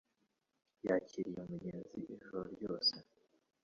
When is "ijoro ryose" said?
2.15-2.95